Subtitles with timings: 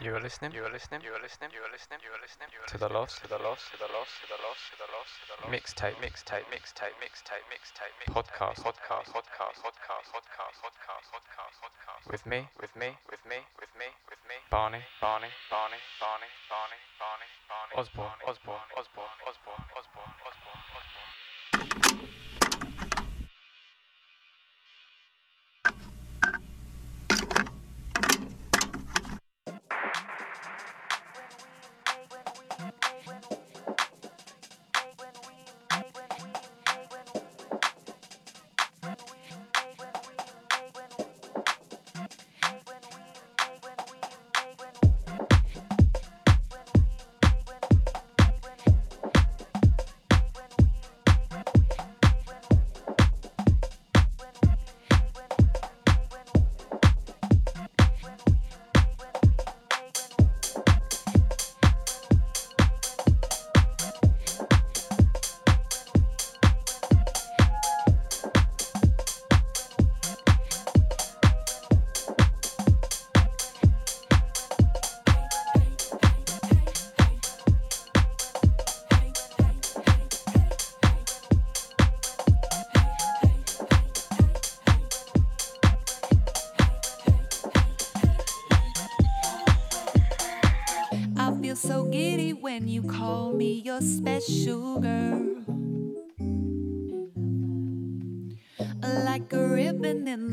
[0.00, 0.56] You are listening.
[0.56, 1.04] You are listening.
[1.04, 1.52] You are listening.
[1.52, 2.00] You are listening.
[2.00, 2.48] You are listening.
[2.56, 3.20] You are to the lost.
[3.20, 3.68] To the lost.
[3.68, 4.16] To the lost.
[4.24, 4.64] To the lost.
[4.72, 5.12] To the lost.
[5.20, 5.52] To the lost.
[5.52, 6.00] Mixtape.
[6.00, 6.48] Mixtape.
[6.48, 6.96] Mixtape.
[7.04, 7.44] Mixtape.
[7.52, 8.08] Mixtape.
[8.08, 8.64] Podcast.
[8.64, 9.12] Podcast.
[9.12, 9.60] Podcast.
[9.60, 10.08] Podcast.
[10.08, 10.56] Podcast.
[10.64, 11.04] Podcast.
[11.12, 11.54] Podcast.
[11.60, 12.04] Podcast.
[12.08, 12.48] With me.
[12.56, 12.96] With me.
[13.12, 13.44] With me.
[13.60, 13.92] With me.
[14.08, 14.36] With me.
[14.48, 14.80] Barney.
[15.04, 15.28] Barney.
[15.52, 15.80] Barney.
[16.00, 16.32] Barney.
[16.48, 16.80] Barney.
[16.96, 17.28] Barney.
[17.52, 17.74] Barney.
[17.76, 18.16] Osborn.
[18.24, 18.56] Osborn.
[18.80, 19.04] Osborn.
[19.28, 19.60] Osborn.
[19.76, 20.12] Osborn.
[20.24, 20.60] Osborn.
[20.80, 21.29] Osborn.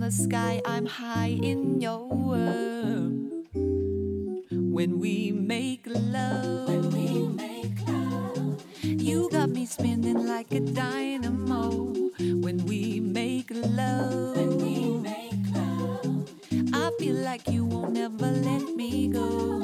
[0.08, 3.28] The sky, I'm high in your world.
[4.52, 11.92] When we make love, when we make love, you got me spinning like a dynamo.
[12.20, 16.30] When we make love, when we make love,
[16.74, 19.60] I feel like you won't ever let me go.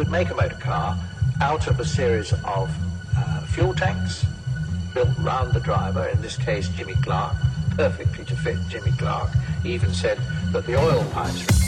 [0.00, 0.98] Would make a motor car
[1.42, 2.74] out of a series of
[3.18, 4.24] uh, fuel tanks
[4.94, 7.36] built round the driver, in this case Jimmy Clark,
[7.72, 9.28] perfectly to fit Jimmy Clark.
[9.62, 10.18] He even said
[10.52, 11.59] that the oil pipes...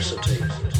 [0.00, 0.71] simplicity.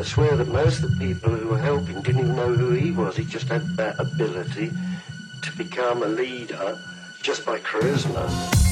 [0.00, 2.90] I swear that most of the people who were helping didn't even know who he
[2.90, 3.18] was.
[3.18, 4.72] He just had that ability
[5.42, 6.78] to become a leader
[7.20, 8.69] just by charisma.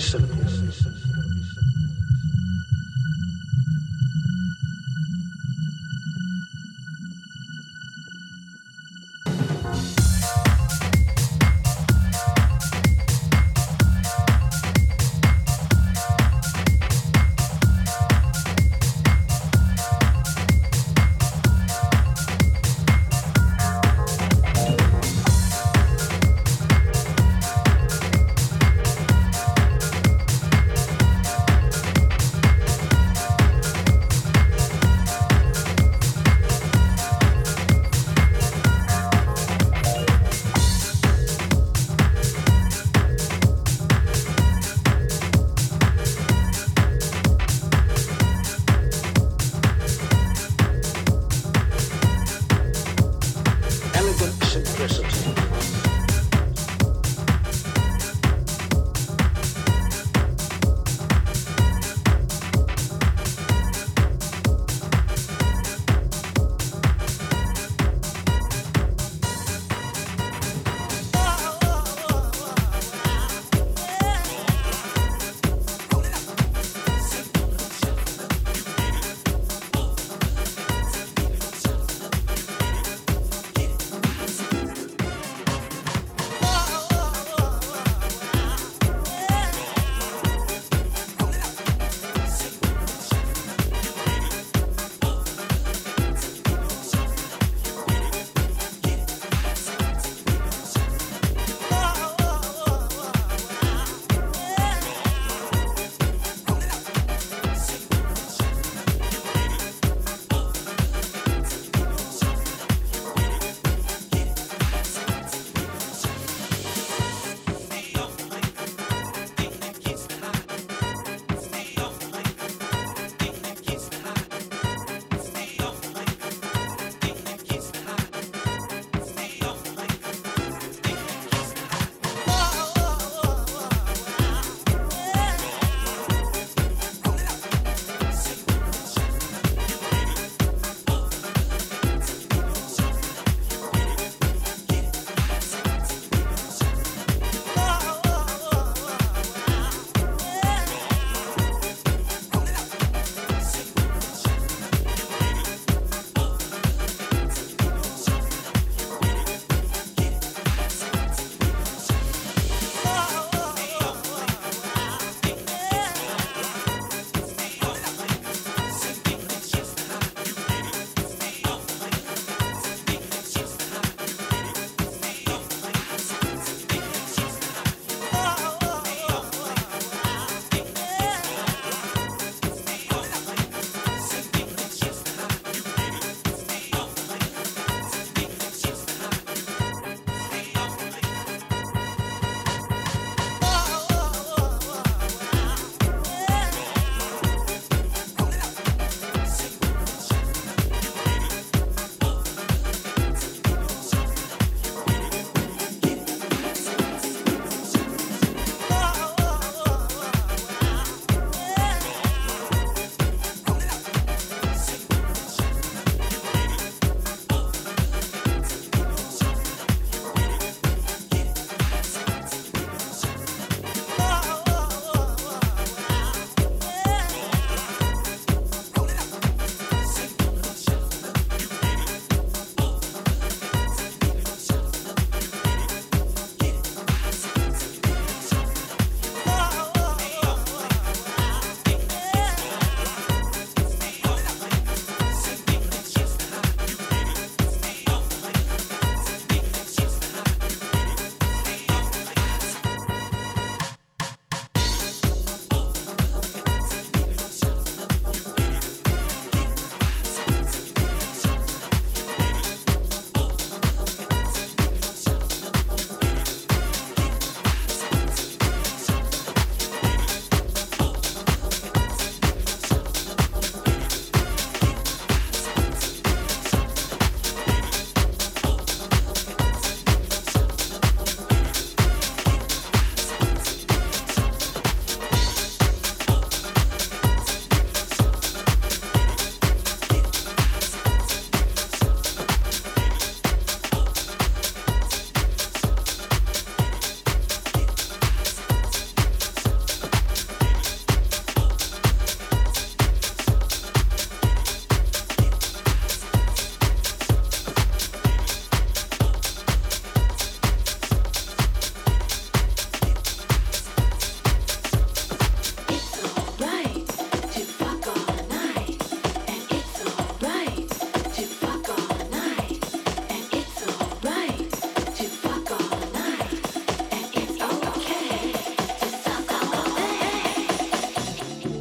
[0.00, 0.49] Simpson.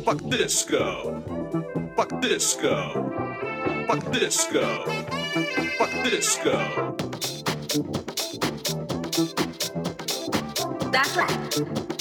[0.09, 1.21] Fuck disco.
[1.95, 2.73] Fuck disco.
[3.85, 4.83] Fuck disco.
[5.77, 6.95] Fuck disco.
[10.91, 11.98] That's right.